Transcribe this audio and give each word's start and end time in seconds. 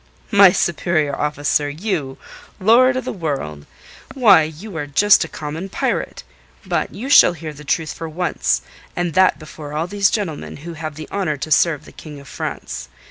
"My 0.31 0.51
superior 0.51 1.15
officer! 1.15 1.69
You! 1.69 2.17
Lord 2.59 2.97
of 2.97 3.05
the 3.05 3.13
World! 3.13 3.67
Why, 4.15 4.41
you 4.41 4.75
are 4.77 4.87
just 4.87 5.23
a 5.23 5.27
common 5.27 5.69
pirate! 5.69 6.23
But 6.65 6.91
you 6.91 7.07
shall 7.07 7.33
hear 7.33 7.53
the 7.53 7.63
truth 7.63 7.93
for 7.93 8.09
once, 8.09 8.63
and 8.95 9.13
that 9.13 9.37
before 9.37 9.73
all 9.73 9.85
these 9.85 10.09
gentlemen 10.09 10.57
who 10.65 10.73
have 10.73 10.95
the 10.95 11.07
honour 11.11 11.37
to 11.37 11.51
serve 11.51 11.85
the 11.85 11.91
King 11.91 12.19
of 12.19 12.27
France. 12.27 12.89